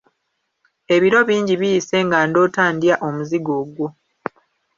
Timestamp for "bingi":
1.27-1.53